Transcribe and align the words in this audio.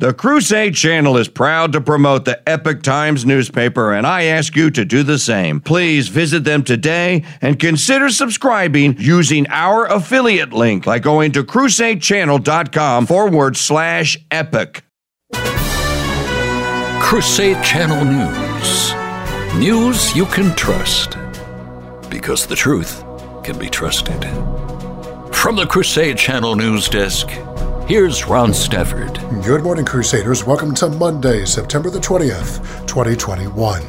The 0.00 0.14
Crusade 0.14 0.74
Channel 0.76 1.18
is 1.18 1.28
proud 1.28 1.72
to 1.72 1.80
promote 1.82 2.24
the 2.24 2.40
Epoch 2.48 2.82
Times 2.82 3.26
newspaper, 3.26 3.92
and 3.92 4.06
I 4.06 4.22
ask 4.22 4.56
you 4.56 4.70
to 4.70 4.86
do 4.86 5.02
the 5.02 5.18
same. 5.18 5.60
Please 5.60 6.08
visit 6.08 6.42
them 6.42 6.64
today 6.64 7.22
and 7.42 7.60
consider 7.60 8.08
subscribing 8.08 8.96
using 8.98 9.46
our 9.50 9.84
affiliate 9.84 10.54
link 10.54 10.86
by 10.86 11.00
going 11.00 11.32
to 11.32 11.44
crusadechannel.com 11.44 13.04
forward 13.04 13.58
slash 13.58 14.16
epic. 14.30 14.84
Crusade 17.02 17.62
Channel 17.62 18.02
News. 18.06 18.94
News 19.56 20.16
you 20.16 20.24
can 20.24 20.56
trust. 20.56 21.18
Because 22.08 22.46
the 22.46 22.56
truth 22.56 23.04
can 23.44 23.58
be 23.58 23.68
trusted. 23.68 24.24
From 25.34 25.56
the 25.56 25.66
Crusade 25.68 26.16
Channel 26.16 26.56
News 26.56 26.88
Desk, 26.88 27.28
Here's 27.90 28.24
Ron 28.28 28.54
Stafford. 28.54 29.18
Good 29.42 29.64
morning, 29.64 29.84
Crusaders. 29.84 30.44
Welcome 30.44 30.76
to 30.76 30.88
Monday, 30.88 31.44
September 31.44 31.90
the 31.90 31.98
20th, 31.98 32.86
2021. 32.86 33.82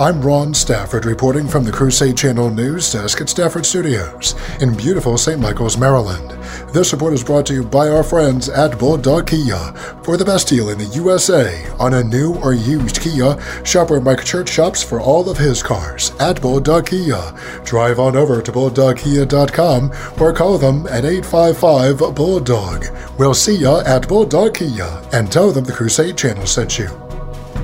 I'm 0.00 0.22
Ron 0.22 0.54
Stafford 0.54 1.04
reporting 1.04 1.46
from 1.46 1.64
the 1.64 1.70
Crusade 1.70 2.16
Channel 2.16 2.48
News 2.48 2.90
Desk 2.90 3.20
at 3.20 3.28
Stafford 3.28 3.66
Studios 3.66 4.34
in 4.62 4.74
beautiful 4.74 5.18
St. 5.18 5.38
Michael's, 5.38 5.76
Maryland. 5.76 6.30
This 6.72 6.92
report 6.92 7.12
is 7.12 7.24
brought 7.24 7.46
to 7.46 7.54
you 7.54 7.64
by 7.64 7.88
our 7.88 8.02
friends 8.02 8.48
at 8.48 8.78
Bulldog 8.78 9.26
Kia. 9.26 9.72
For 10.04 10.16
the 10.16 10.24
best 10.24 10.48
deal 10.48 10.68
in 10.70 10.78
the 10.78 10.84
USA 10.86 11.68
on 11.78 11.94
a 11.94 12.02
new 12.02 12.34
or 12.36 12.54
used 12.54 13.00
Kia, 13.00 13.40
shop 13.64 13.90
where 13.90 14.00
Mike 14.00 14.24
Church 14.24 14.48
shops 14.48 14.82
for 14.82 15.00
all 15.00 15.28
of 15.28 15.38
his 15.38 15.62
cars 15.62 16.12
at 16.20 16.40
Bulldog 16.40 16.86
Kia. 16.86 17.34
Drive 17.64 17.98
on 17.98 18.16
over 18.16 18.40
to 18.42 18.52
BulldogKia.com 18.52 19.92
or 20.20 20.32
call 20.32 20.58
them 20.58 20.86
at 20.86 21.04
855 21.04 22.14
Bulldog. 22.14 22.86
We'll 23.18 23.34
see 23.34 23.56
ya 23.56 23.80
at 23.86 24.08
Bulldog 24.08 24.54
Kia 24.54 25.02
and 25.12 25.30
tell 25.30 25.52
them 25.52 25.64
the 25.64 25.72
Crusade 25.72 26.16
Channel 26.16 26.46
sent 26.46 26.78
you. 26.78 27.11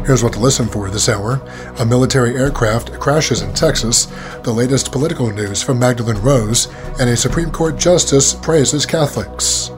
Here's 0.08 0.22
what 0.22 0.32
to 0.32 0.40
listen 0.40 0.68
for 0.68 0.88
this 0.88 1.06
hour. 1.10 1.34
A 1.80 1.84
military 1.84 2.34
aircraft 2.34 2.98
crashes 2.98 3.42
in 3.42 3.52
Texas, 3.52 4.06
the 4.42 4.50
latest 4.50 4.90
political 4.90 5.30
news 5.30 5.62
from 5.62 5.78
Magdalene 5.78 6.16
Rose, 6.22 6.66
and 6.98 7.10
a 7.10 7.14
Supreme 7.14 7.50
Court 7.50 7.76
justice 7.76 8.32
praises 8.32 8.86
Catholics. 8.86 9.70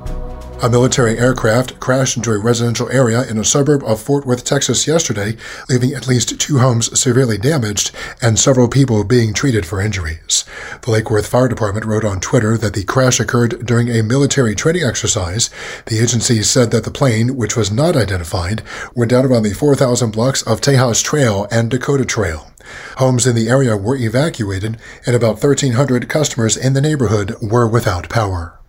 A 0.62 0.68
military 0.68 1.18
aircraft 1.18 1.80
crashed 1.80 2.18
into 2.18 2.32
a 2.32 2.38
residential 2.38 2.90
area 2.90 3.22
in 3.26 3.38
a 3.38 3.44
suburb 3.44 3.82
of 3.82 3.98
Fort 3.98 4.26
Worth, 4.26 4.44
Texas 4.44 4.86
yesterday, 4.86 5.38
leaving 5.70 5.94
at 5.94 6.06
least 6.06 6.38
two 6.38 6.58
homes 6.58 7.00
severely 7.00 7.38
damaged 7.38 7.92
and 8.20 8.38
several 8.38 8.68
people 8.68 9.02
being 9.02 9.32
treated 9.32 9.64
for 9.64 9.80
injuries. 9.80 10.44
The 10.82 10.90
Lake 10.90 11.10
Worth 11.10 11.28
Fire 11.28 11.48
Department 11.48 11.86
wrote 11.86 12.04
on 12.04 12.20
Twitter 12.20 12.58
that 12.58 12.74
the 12.74 12.84
crash 12.84 13.20
occurred 13.20 13.64
during 13.64 13.88
a 13.88 14.02
military 14.02 14.54
training 14.54 14.82
exercise. 14.84 15.48
The 15.86 15.98
agency 15.98 16.42
said 16.42 16.72
that 16.72 16.84
the 16.84 16.90
plane, 16.90 17.36
which 17.36 17.56
was 17.56 17.72
not 17.72 17.96
identified, 17.96 18.62
went 18.94 19.12
down 19.12 19.24
around 19.24 19.44
the 19.44 19.54
4,000 19.54 20.10
blocks 20.10 20.42
of 20.42 20.60
Tejas 20.60 21.02
Trail 21.02 21.48
and 21.50 21.70
Dakota 21.70 22.04
Trail. 22.04 22.50
Homes 22.98 23.26
in 23.26 23.34
the 23.34 23.48
area 23.48 23.78
were 23.78 23.96
evacuated, 23.96 24.76
and 25.06 25.16
about 25.16 25.42
1,300 25.42 26.06
customers 26.10 26.54
in 26.54 26.74
the 26.74 26.82
neighborhood 26.82 27.34
were 27.40 27.66
without 27.66 28.10
power. 28.10 28.59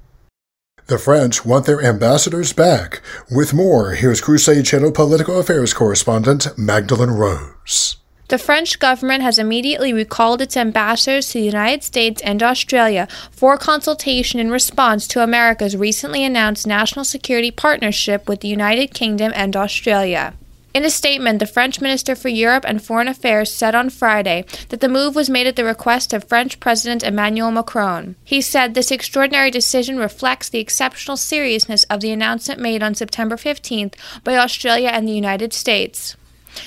The 0.88 0.98
French 0.98 1.46
want 1.46 1.66
their 1.66 1.82
ambassadors 1.82 2.54
back. 2.54 3.02
With 3.30 3.54
more, 3.54 3.92
here's 3.92 4.20
Crusade 4.20 4.66
Channel 4.66 4.92
political 4.92 5.40
affairs 5.40 5.74
correspondent 5.74 6.58
Magdalene 6.58 7.12
Rose. 7.12 7.98
The 8.28 8.38
French 8.38 8.80
government 8.80 9.24
has 9.24 9.38
immediately 9.38 9.92
recalled 9.92 10.42
its 10.42 10.56
ambassadors 10.56 11.28
to 11.28 11.40
the 11.40 11.46
United 11.46 11.84
States 11.84 12.22
and 12.22 12.42
Australia 12.42 13.08
for 13.30 13.58
consultation 13.58 14.40
in 14.40 14.50
response 14.50 15.06
to 15.08 15.22
America's 15.22 15.76
recently 15.76 16.24
announced 16.24 16.66
national 16.66 17.04
security 17.04 17.52
partnership 17.52 18.30
with 18.30 18.40
the 18.40 18.48
United 18.48 18.94
Kingdom 18.94 19.34
and 19.36 19.56
Australia. 19.56 20.34
In 20.74 20.86
a 20.86 20.90
statement, 20.90 21.40
the 21.40 21.46
French 21.46 21.82
Minister 21.82 22.16
for 22.16 22.30
Europe 22.30 22.64
and 22.66 22.82
Foreign 22.82 23.10
Affairs 23.10 23.54
said 23.54 23.76
on 23.76 23.90
Friday 23.90 24.46
that 24.70 24.80
the 24.80 24.88
move 24.88 25.16
was 25.16 25.30
made 25.30 25.46
at 25.46 25.58
the 25.58 25.66
request 25.66 26.14
of 26.14 26.24
French 26.24 26.62
President 26.62 27.04
Emmanuel 27.04 27.52
Macron. 27.52 28.16
He 28.24 28.40
said 28.40 28.74
this 28.74 28.90
extraordinary 28.90 29.52
decision 29.52 29.98
reflects 29.98 30.48
the 30.48 30.60
exceptional 30.60 31.18
seriousness 31.18 31.84
of 31.86 32.00
the 32.00 32.12
announcement 32.12 32.62
made 32.62 32.82
on 32.82 32.96
September 32.96 33.36
15th 33.36 33.96
by 34.24 34.38
Australia 34.38 34.90
and 34.90 35.06
the 35.06 35.14
United 35.14 35.52
States. 35.52 36.16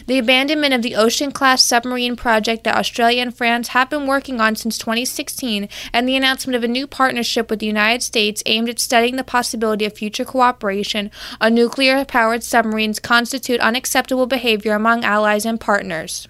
The 0.06 0.18
abandonment 0.18 0.74
of 0.74 0.82
the 0.82 0.96
Ocean 0.96 1.32
class 1.32 1.62
submarine 1.62 2.16
project 2.16 2.64
that 2.64 2.76
Australia 2.76 3.22
and 3.22 3.36
France 3.36 3.68
have 3.68 3.90
been 3.90 4.06
working 4.06 4.40
on 4.40 4.56
since 4.56 4.78
2016, 4.78 5.68
and 5.92 6.08
the 6.08 6.16
announcement 6.16 6.56
of 6.56 6.64
a 6.64 6.68
new 6.68 6.86
partnership 6.86 7.50
with 7.50 7.58
the 7.58 7.66
United 7.66 8.02
States 8.02 8.42
aimed 8.46 8.68
at 8.68 8.78
studying 8.78 9.16
the 9.16 9.24
possibility 9.24 9.84
of 9.84 9.94
future 9.94 10.24
cooperation 10.24 11.10
on 11.40 11.54
nuclear 11.54 12.04
powered 12.04 12.42
submarines 12.42 12.98
constitute 12.98 13.60
unacceptable 13.60 14.26
behavior 14.26 14.74
among 14.74 15.04
allies 15.04 15.46
and 15.46 15.60
partners. 15.60 16.28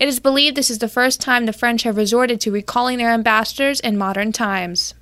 It 0.00 0.08
is 0.08 0.20
believed 0.20 0.56
this 0.56 0.70
is 0.70 0.78
the 0.78 0.88
first 0.88 1.20
time 1.20 1.46
the 1.46 1.52
French 1.52 1.82
have 1.82 1.96
resorted 1.96 2.40
to 2.40 2.50
recalling 2.50 2.98
their 2.98 3.10
ambassadors 3.10 3.80
in 3.80 3.98
modern 3.98 4.32
times. 4.32 4.94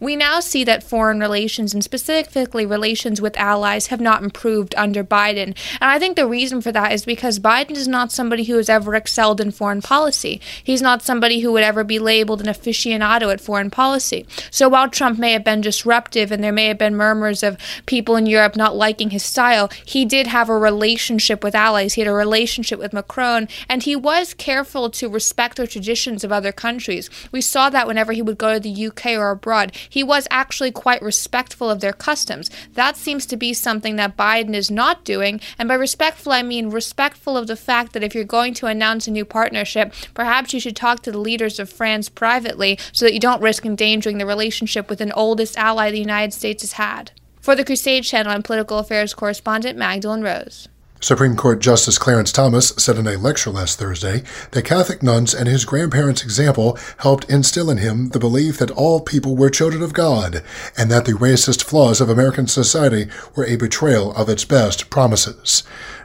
We 0.00 0.16
now 0.16 0.40
see 0.40 0.64
that 0.64 0.82
foreign 0.82 1.20
relations, 1.20 1.74
and 1.74 1.82
specifically 1.82 2.66
relations 2.66 3.20
with 3.20 3.36
allies, 3.36 3.88
have 3.88 4.00
not 4.00 4.22
improved 4.22 4.74
under 4.76 5.04
Biden. 5.04 5.56
And 5.80 5.90
I 5.90 5.98
think 5.98 6.16
the 6.16 6.26
reason 6.26 6.60
for 6.60 6.72
that 6.72 6.92
is 6.92 7.04
because 7.04 7.38
Biden 7.38 7.72
is 7.72 7.88
not 7.88 8.12
somebody 8.12 8.44
who 8.44 8.56
has 8.56 8.68
ever 8.68 8.94
excelled 8.94 9.40
in 9.40 9.50
foreign 9.50 9.82
policy. 9.82 10.40
He's 10.62 10.82
not 10.82 11.02
somebody 11.02 11.40
who 11.40 11.52
would 11.52 11.62
ever 11.62 11.84
be 11.84 11.98
labeled 11.98 12.40
an 12.40 12.52
aficionado 12.52 13.32
at 13.32 13.40
foreign 13.40 13.70
policy. 13.70 14.26
So 14.50 14.68
while 14.68 14.88
Trump 14.88 15.18
may 15.18 15.32
have 15.32 15.44
been 15.44 15.60
disruptive 15.60 16.30
and 16.32 16.42
there 16.42 16.52
may 16.52 16.66
have 16.66 16.78
been 16.78 16.96
murmurs 16.96 17.42
of 17.42 17.58
people 17.86 18.16
in 18.16 18.26
Europe 18.26 18.56
not 18.56 18.76
liking 18.76 19.10
his 19.10 19.22
style, 19.22 19.70
he 19.84 20.04
did 20.04 20.26
have 20.26 20.48
a 20.48 20.58
relationship 20.58 21.42
with 21.42 21.54
allies. 21.54 21.94
He 21.94 22.00
had 22.00 22.08
a 22.08 22.14
relationship 22.14 22.78
with 22.78 22.92
Macron, 22.92 23.48
and 23.68 23.82
he 23.82 23.96
was 23.96 24.34
careful 24.34 24.90
to 24.90 25.08
respect 25.08 25.56
the 25.56 25.66
traditions 25.66 26.24
of 26.24 26.32
other 26.32 26.52
countries. 26.52 27.10
We 27.32 27.40
saw 27.40 27.70
that 27.70 27.86
whenever 27.86 28.12
he 28.12 28.22
would 28.22 28.38
go 28.38 28.54
to 28.54 28.60
the 28.60 28.86
UK 28.86 29.06
or 29.18 29.30
abroad 29.30 29.72
he 29.88 30.02
was 30.02 30.28
actually 30.30 30.70
quite 30.70 31.02
respectful 31.02 31.70
of 31.70 31.80
their 31.80 31.92
customs. 31.92 32.50
That 32.74 32.96
seems 32.96 33.26
to 33.26 33.36
be 33.36 33.52
something 33.52 33.96
that 33.96 34.16
Biden 34.16 34.54
is 34.54 34.70
not 34.70 35.04
doing. 35.04 35.40
And 35.58 35.68
by 35.68 35.74
respectful, 35.74 36.32
I 36.32 36.42
mean 36.42 36.70
respectful 36.70 37.36
of 37.36 37.46
the 37.46 37.56
fact 37.56 37.92
that 37.92 38.02
if 38.02 38.14
you're 38.14 38.24
going 38.24 38.54
to 38.54 38.66
announce 38.66 39.06
a 39.06 39.10
new 39.10 39.24
partnership, 39.24 39.92
perhaps 40.14 40.52
you 40.52 40.60
should 40.60 40.76
talk 40.76 41.02
to 41.02 41.12
the 41.12 41.18
leaders 41.18 41.58
of 41.58 41.70
France 41.70 42.08
privately 42.08 42.78
so 42.92 43.04
that 43.04 43.14
you 43.14 43.20
don't 43.20 43.42
risk 43.42 43.64
endangering 43.64 44.18
the 44.18 44.26
relationship 44.26 44.88
with 44.88 45.00
an 45.00 45.12
oldest 45.12 45.56
ally 45.56 45.90
the 45.90 45.98
United 45.98 46.32
States 46.32 46.62
has 46.62 46.72
had. 46.72 47.10
For 47.40 47.54
the 47.54 47.64
Crusade 47.64 48.04
Channel, 48.04 48.32
I'm 48.32 48.42
political 48.42 48.78
affairs 48.78 49.12
correspondent 49.12 49.78
Magdalene 49.78 50.22
Rose. 50.22 50.68
Supreme 51.04 51.36
Court 51.36 51.58
Justice 51.58 51.98
Clarence 51.98 52.32
Thomas 52.32 52.68
said 52.78 52.96
in 52.96 53.06
a 53.06 53.18
lecture 53.18 53.50
last 53.50 53.78
Thursday 53.78 54.22
that 54.52 54.64
Catholic 54.64 55.02
nuns 55.02 55.34
and 55.34 55.46
his 55.46 55.66
grandparents' 55.66 56.24
example 56.24 56.78
helped 56.96 57.28
instill 57.28 57.68
in 57.68 57.76
him 57.76 58.08
the 58.08 58.18
belief 58.18 58.56
that 58.56 58.70
all 58.70 59.02
people 59.02 59.36
were 59.36 59.50
children 59.50 59.82
of 59.82 59.92
God 59.92 60.42
and 60.78 60.90
that 60.90 61.04
the 61.04 61.12
racist 61.12 61.62
flaws 61.62 62.00
of 62.00 62.08
American 62.08 62.46
society 62.46 63.10
were 63.36 63.44
a 63.44 63.56
betrayal 63.56 64.14
of 64.14 64.30
its 64.30 64.46
best 64.46 64.88
promises. 64.88 65.62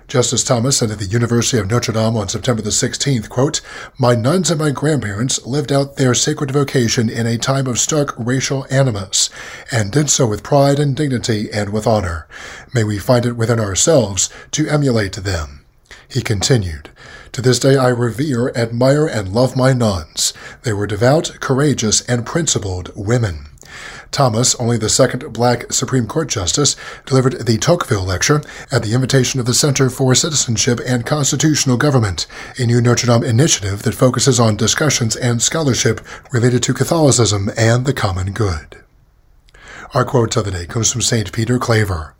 Justice 0.09 0.43
Thomas 0.43 0.77
said 0.77 0.89
at 0.89 0.97
the 0.97 1.05
University 1.05 1.59
of 1.59 1.69
Notre 1.69 1.93
Dame 1.93 2.17
on 2.17 2.27
September 2.27 2.63
the 2.63 2.71
16th, 2.71 3.29
quote, 3.29 3.61
My 3.99 4.15
nuns 4.15 4.49
and 4.49 4.59
my 4.59 4.71
grandparents 4.71 5.45
lived 5.45 5.71
out 5.71 5.97
their 5.97 6.15
sacred 6.15 6.49
vocation 6.49 7.11
in 7.11 7.27
a 7.27 7.37
time 7.37 7.67
of 7.67 7.77
stark 7.77 8.15
racial 8.17 8.65
animus, 8.71 9.29
and 9.71 9.91
did 9.91 10.09
so 10.09 10.25
with 10.25 10.41
pride 10.41 10.79
and 10.79 10.95
dignity 10.95 11.51
and 11.51 11.69
with 11.69 11.85
honor. 11.85 12.27
May 12.73 12.83
we 12.83 12.97
find 12.97 13.23
it 13.23 13.37
within 13.37 13.59
ourselves 13.59 14.31
to 14.49 14.67
emulate 14.67 15.13
them. 15.13 15.63
He 16.09 16.23
continued, 16.23 16.89
To 17.33 17.41
this 17.43 17.59
day 17.59 17.77
I 17.77 17.89
revere, 17.89 18.51
admire, 18.55 19.05
and 19.05 19.31
love 19.31 19.55
my 19.55 19.73
nuns. 19.73 20.33
They 20.63 20.73
were 20.73 20.87
devout, 20.87 21.37
courageous, 21.39 22.01
and 22.09 22.25
principled 22.25 22.91
women. 22.95 23.45
Thomas, 24.11 24.55
only 24.55 24.77
the 24.77 24.89
second 24.89 25.31
black 25.33 25.71
Supreme 25.71 26.07
Court 26.07 26.27
justice, 26.27 26.75
delivered 27.05 27.45
the 27.45 27.57
Tocqueville 27.57 28.03
Lecture 28.03 28.41
at 28.71 28.83
the 28.83 28.93
invitation 28.93 29.39
of 29.39 29.45
the 29.45 29.53
Center 29.53 29.89
for 29.89 30.15
Citizenship 30.15 30.79
and 30.85 31.05
Constitutional 31.05 31.77
Government, 31.77 32.25
a 32.57 32.65
new 32.65 32.81
Notre 32.81 33.07
Dame 33.07 33.23
initiative 33.23 33.83
that 33.83 33.95
focuses 33.95 34.39
on 34.39 34.55
discussions 34.55 35.15
and 35.15 35.41
scholarship 35.41 36.01
related 36.31 36.63
to 36.63 36.73
Catholicism 36.73 37.49
and 37.57 37.85
the 37.85 37.93
common 37.93 38.31
good. 38.31 38.83
Our 39.91 40.05
quote 40.05 40.37
of 40.37 40.45
the 40.45 40.51
day 40.51 40.67
comes 40.67 40.91
from 40.91 41.01
St. 41.01 41.31
Peter 41.31 41.57
Claver. 41.57 42.13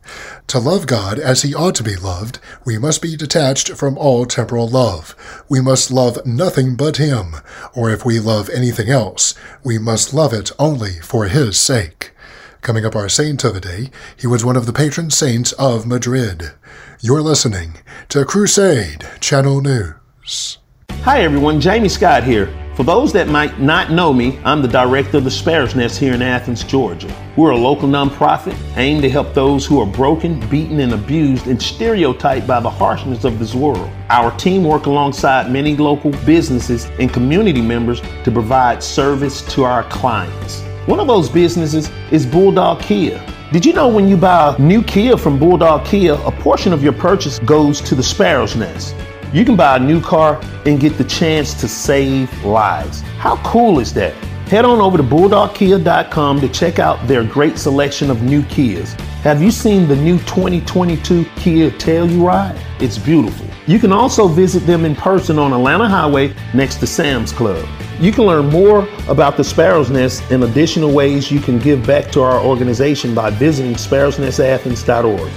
To 0.48 0.58
love 0.58 0.88
God 0.88 1.20
as 1.20 1.44
he 1.44 1.54
ought 1.54 1.76
to 1.76 1.84
be 1.84 1.96
loved, 1.96 2.40
we 2.66 2.80
must 2.80 3.00
be 3.00 3.16
detached 3.16 3.74
from 3.74 3.96
all 3.96 4.26
temporal 4.26 4.68
love. 4.68 5.16
We 5.50 5.62
must 5.62 5.92
love 5.92 6.26
nothing 6.26 6.76
but 6.76 6.98
him, 6.98 7.36
or 7.76 7.92
if 7.92 8.04
we 8.04 8.20
love 8.20 8.50
anything 8.50 8.90
else, 8.90 9.36
we 9.64 9.78
must 9.78 10.16
love 10.16 10.34
it 10.34 10.52
only 10.58 10.94
for 10.94 11.26
his 11.26 11.60
sake. 11.60 12.16
Coming 12.62 12.88
up 12.88 12.96
our 12.96 13.08
saint 13.08 13.44
of 13.44 13.54
the 13.54 13.62
day, 13.62 13.92
he 14.18 14.26
was 14.26 14.44
one 14.44 14.58
of 14.58 14.66
the 14.66 14.74
patron 14.74 15.12
saints 15.12 15.52
of 15.52 15.86
Madrid. 15.86 16.54
You're 17.02 17.22
listening 17.22 17.76
to 18.10 18.26
Crusade 18.26 19.06
Channel 19.20 19.62
News. 19.62 20.58
Hi 21.04 21.22
everyone, 21.22 21.62
Jamie 21.62 21.88
Scott 21.88 22.24
here 22.24 22.52
For 22.80 22.86
those 22.86 23.12
that 23.12 23.28
might 23.28 23.60
not 23.60 23.92
know 23.92 24.14
me, 24.14 24.40
I'm 24.46 24.62
the 24.62 24.70
director 24.70 25.18
of 25.18 25.26
the 25.26 25.32
Sparrow's 25.32 25.76
Nest 25.76 26.00
here 26.00 26.14
in 26.14 26.22
Athens, 26.22 26.64
Georgia. 26.64 27.14
We're 27.36 27.52
a 27.52 27.58
local 27.58 27.90
nonprofit 27.90 28.58
aimed 28.78 29.02
to 29.02 29.10
help 29.10 29.34
those 29.34 29.66
who 29.66 29.82
are 29.82 29.86
broken, 29.86 30.40
beaten, 30.48 30.80
and 30.80 30.94
abused 30.94 31.48
and 31.48 31.62
stereotyped 31.62 32.48
by 32.48 32.62
the 32.62 32.70
harshness 32.70 33.26
of 33.26 33.38
this 33.38 33.54
world. 33.54 33.92
Our 34.10 34.32
team 34.38 34.64
work 34.64 34.86
alongside 34.86 35.52
many 35.52 35.76
local 35.76 36.12
businesses 36.26 36.86
and 37.02 37.12
community 37.12 37.62
members 37.62 38.00
to 38.24 38.32
provide 38.32 38.82
service 38.82 39.42
to 39.56 39.66
our 39.66 39.84
clients. 39.90 40.62
One 40.86 41.02
of 41.02 41.08
those 41.08 41.28
businesses 41.28 41.92
is 42.12 42.26
Bulldog 42.26 42.80
Kia. 42.80 43.22
Did 43.52 43.66
you 43.66 43.74
know 43.74 43.90
when 43.90 44.08
you 44.08 44.16
buy 44.16 44.56
a 44.56 44.62
new 44.62 44.84
Kia 44.84 45.18
from 45.18 45.38
Bulldog 45.38 45.86
Kia, 45.86 46.14
a 46.14 46.32
portion 46.32 46.72
of 46.72 46.82
your 46.82 46.94
purchase 46.94 47.40
goes 47.40 47.82
to 47.82 47.94
the 47.94 48.04
Sparrow's 48.04 48.56
Nest? 48.56 48.96
You 49.32 49.46
can 49.46 49.56
buy 49.56 49.76
a 49.76 49.80
new 49.80 50.02
car 50.02 50.42
and 50.66 50.80
get 50.80 50.98
the 50.98 51.04
chance 51.04 51.54
to 51.62 51.68
save 51.68 52.44
lives. 52.44 53.02
How 53.20 53.38
cool 53.44 53.80
is 53.80 53.94
that? 53.94 54.14
Head 54.50 54.66
on 54.66 54.80
over 54.80 54.98
to 54.98 55.04
bulldogkia.com 55.04 56.42
to 56.42 56.50
check 56.50 56.80
out 56.80 57.08
their 57.08 57.24
great 57.24 57.60
selection 57.60 58.10
of 58.10 58.24
new 58.24 58.42
Kias. 58.44 59.00
Have 59.22 59.44
you 59.44 59.52
seen 59.52 59.88
the 59.88 59.96
new 59.96 60.18
2022 60.20 61.26
Kia 61.36 61.70
Telluride? 61.72 62.60
It's 62.80 62.98
beautiful. 62.98 63.46
You 63.68 63.78
can 63.78 63.92
also 63.92 64.28
visit 64.28 64.62
them 64.62 64.86
in 64.86 64.96
person 64.96 65.38
on 65.38 65.54
Atlanta 65.54 65.88
Highway 65.88 66.34
next 66.56 66.78
to 66.78 66.88
Sam's 66.88 67.32
Club. 67.32 67.68
You 68.00 68.12
can 68.12 68.24
learn 68.24 68.50
more 68.50 68.88
about 69.08 69.38
the 69.38 69.44
Sparrow's 69.44 69.92
Nest 69.92 70.24
and 70.32 70.44
additional 70.44 70.92
ways 70.92 71.30
you 71.30 71.40
can 71.40 71.60
give 71.60 71.86
back 71.86 72.12
to 72.14 72.22
our 72.22 72.44
organization 72.44 73.14
by 73.14 73.30
visiting 73.30 73.74
sparrowsnestathens.org. 73.74 75.32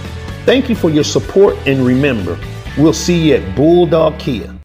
Thank 0.47 0.71
you 0.71 0.75
for 0.75 0.89
your 0.89 1.05
support 1.05 1.59
and 1.67 1.85
remember, 1.85 2.39
We'll 2.79 2.95
see 2.95 3.29
you 3.29 3.35
at 3.35 3.55
Bulldog 3.55 4.19
Kia. 4.19 4.62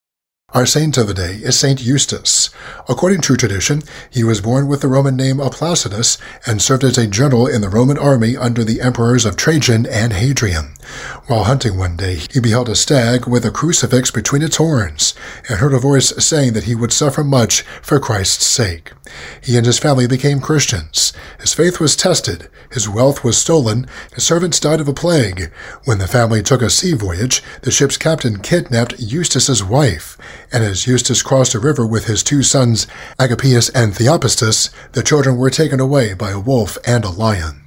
Our 0.53 0.65
saint 0.65 0.97
of 0.97 1.07
the 1.07 1.13
day 1.13 1.33
is 1.33 1.59
Saint 1.59 1.83
Eustace. 1.83 2.49
According 2.87 3.19
to 3.21 3.35
tradition, 3.35 3.83
he 4.09 4.23
was 4.23 4.39
born 4.39 4.69
with 4.69 4.79
the 4.79 4.87
Roman 4.87 5.17
name 5.17 5.41
of 5.41 5.51
Placidus 5.51 6.17
and 6.47 6.61
served 6.61 6.85
as 6.85 6.97
a 6.97 7.05
general 7.05 7.45
in 7.45 7.59
the 7.59 7.69
Roman 7.69 7.97
army 7.97 8.37
under 8.37 8.63
the 8.63 8.79
emperors 8.79 9.25
of 9.25 9.35
Trajan 9.35 9.85
and 9.85 10.13
Hadrian. 10.13 10.73
While 11.27 11.43
hunting 11.43 11.77
one 11.77 11.97
day, 11.97 12.21
he 12.31 12.39
beheld 12.39 12.69
a 12.69 12.75
stag 12.75 13.27
with 13.27 13.45
a 13.45 13.51
crucifix 13.51 14.09
between 14.09 14.41
its 14.41 14.55
horns 14.55 15.13
and 15.49 15.59
heard 15.59 15.73
a 15.73 15.79
voice 15.79 16.13
saying 16.25 16.53
that 16.53 16.63
he 16.63 16.75
would 16.75 16.93
suffer 16.93 17.25
much 17.25 17.63
for 17.81 17.99
Christ's 17.99 18.45
sake. 18.45 18.93
He 19.41 19.57
and 19.57 19.65
his 19.65 19.79
family 19.79 20.07
became 20.07 20.39
Christians. 20.39 21.11
His 21.41 21.53
faith 21.53 21.79
was 21.81 21.95
tested, 21.95 22.49
his 22.71 22.89
wealth 22.89 23.23
was 23.23 23.37
stolen, 23.37 23.87
his 24.13 24.25
servants 24.25 24.59
died 24.59 24.79
of 24.79 24.87
a 24.87 24.93
plague. 24.93 25.51
When 25.83 25.97
the 25.97 26.07
family 26.07 26.41
took 26.41 26.61
a 26.61 26.69
sea 26.69 26.93
voyage, 26.93 27.43
the 27.61 27.71
ship's 27.71 27.97
captain 27.97 28.39
kidnapped 28.39 28.99
Eustace's 28.99 29.63
wife, 29.63 30.17
and 30.51 30.63
as 30.63 30.87
Eustace 30.87 31.21
crossed 31.21 31.53
a 31.53 31.59
river 31.59 31.85
with 31.85 32.05
his 32.05 32.23
two 32.23 32.43
sons, 32.43 32.87
Agapius 33.19 33.69
and 33.73 33.93
Theopistus, 33.93 34.69
the 34.93 35.03
children 35.03 35.37
were 35.37 35.49
taken 35.49 35.79
away 35.79 36.13
by 36.13 36.31
a 36.31 36.39
wolf 36.39 36.77
and 36.85 37.03
a 37.03 37.09
lion. 37.09 37.63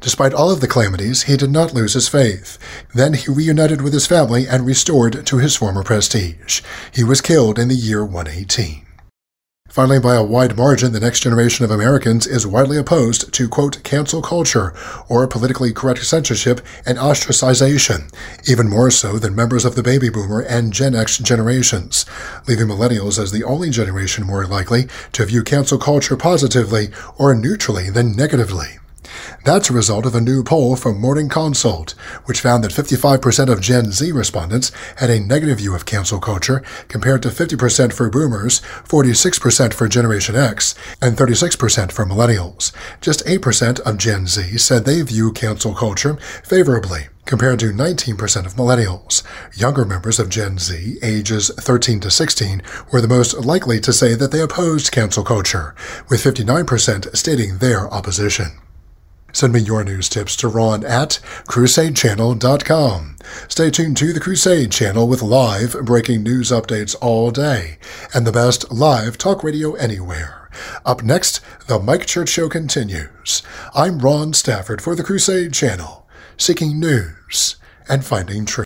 Despite 0.00 0.34
all 0.34 0.50
of 0.50 0.60
the 0.60 0.68
calamities, 0.68 1.22
he 1.22 1.36
did 1.36 1.50
not 1.50 1.74
lose 1.74 1.94
his 1.94 2.08
faith. 2.08 2.58
Then 2.94 3.14
he 3.14 3.30
reunited 3.30 3.82
with 3.82 3.92
his 3.92 4.06
family 4.06 4.48
and 4.48 4.66
restored 4.66 5.24
to 5.26 5.38
his 5.38 5.54
former 5.54 5.84
prestige. 5.84 6.60
He 6.92 7.04
was 7.04 7.20
killed 7.20 7.58
in 7.58 7.68
the 7.68 7.74
year 7.74 8.04
118. 8.04 8.84
Finally, 9.72 9.98
by 9.98 10.14
a 10.14 10.22
wide 10.22 10.54
margin, 10.54 10.92
the 10.92 11.00
next 11.00 11.20
generation 11.20 11.64
of 11.64 11.70
Americans 11.70 12.26
is 12.26 12.46
widely 12.46 12.76
opposed 12.76 13.32
to, 13.32 13.48
quote, 13.48 13.82
cancel 13.82 14.20
culture, 14.20 14.74
or 15.08 15.26
politically 15.26 15.72
correct 15.72 16.04
censorship 16.04 16.60
and 16.84 16.98
ostracization, 16.98 18.12
even 18.46 18.68
more 18.68 18.90
so 18.90 19.18
than 19.18 19.34
members 19.34 19.64
of 19.64 19.74
the 19.74 19.82
baby 19.82 20.10
boomer 20.10 20.40
and 20.40 20.74
Gen 20.74 20.94
X 20.94 21.16
generations, 21.16 22.04
leaving 22.46 22.66
millennials 22.66 23.18
as 23.18 23.32
the 23.32 23.44
only 23.44 23.70
generation 23.70 24.26
more 24.26 24.44
likely 24.44 24.88
to 25.12 25.24
view 25.24 25.42
cancel 25.42 25.78
culture 25.78 26.18
positively 26.18 26.90
or 27.16 27.34
neutrally 27.34 27.88
than 27.88 28.14
negatively. 28.14 28.76
That's 29.44 29.70
a 29.70 29.72
result 29.72 30.06
of 30.06 30.14
a 30.14 30.20
new 30.20 30.44
poll 30.44 30.76
from 30.76 31.00
Morning 31.00 31.28
Consult, 31.28 31.96
which 32.26 32.40
found 32.40 32.62
that 32.62 32.70
55% 32.70 33.52
of 33.52 33.60
Gen 33.60 33.90
Z 33.90 34.12
respondents 34.12 34.70
had 34.98 35.10
a 35.10 35.18
negative 35.18 35.58
view 35.58 35.74
of 35.74 35.84
cancel 35.84 36.20
culture, 36.20 36.62
compared 36.86 37.22
to 37.22 37.28
50% 37.28 37.92
for 37.92 38.08
boomers, 38.08 38.60
46% 38.60 39.74
for 39.74 39.88
Generation 39.88 40.36
X, 40.36 40.76
and 41.00 41.16
36% 41.16 41.90
for 41.90 42.06
millennials. 42.06 42.72
Just 43.00 43.26
8% 43.26 43.80
of 43.80 43.98
Gen 43.98 44.28
Z 44.28 44.58
said 44.58 44.84
they 44.84 45.02
view 45.02 45.32
cancel 45.32 45.74
culture 45.74 46.18
favorably 46.44 47.08
compared 47.24 47.58
to 47.58 47.72
19% 47.72 48.46
of 48.46 48.54
millennials. 48.54 49.24
Younger 49.58 49.84
members 49.84 50.20
of 50.20 50.28
Gen 50.28 50.58
Z, 50.58 50.98
ages 51.02 51.50
13 51.58 51.98
to 52.00 52.12
16, 52.12 52.62
were 52.92 53.00
the 53.00 53.08
most 53.08 53.34
likely 53.34 53.80
to 53.80 53.92
say 53.92 54.14
that 54.14 54.30
they 54.30 54.40
opposed 54.40 54.92
cancel 54.92 55.24
culture, 55.24 55.74
with 56.08 56.22
59% 56.22 57.16
stating 57.16 57.58
their 57.58 57.92
opposition. 57.92 58.52
Send 59.32 59.54
me 59.54 59.60
your 59.60 59.82
news 59.82 60.08
tips 60.08 60.36
to 60.36 60.48
ron 60.48 60.84
at 60.84 61.18
crusadechannel.com. 61.48 63.16
Stay 63.48 63.70
tuned 63.70 63.96
to 63.96 64.12
the 64.12 64.20
Crusade 64.20 64.70
channel 64.70 65.08
with 65.08 65.22
live 65.22 65.74
breaking 65.84 66.22
news 66.22 66.50
updates 66.50 66.94
all 67.00 67.30
day 67.30 67.78
and 68.14 68.26
the 68.26 68.32
best 68.32 68.70
live 68.70 69.16
talk 69.16 69.42
radio 69.42 69.72
anywhere. 69.74 70.50
Up 70.84 71.02
next, 71.02 71.40
the 71.66 71.78
Mike 71.78 72.04
Church 72.06 72.28
Show 72.28 72.48
continues. 72.48 73.42
I'm 73.74 73.98
Ron 74.00 74.34
Stafford 74.34 74.82
for 74.82 74.94
the 74.94 75.02
Crusade 75.02 75.54
channel, 75.54 76.06
seeking 76.36 76.78
news 76.78 77.56
and 77.88 78.04
finding 78.04 78.44
truth. 78.44 78.60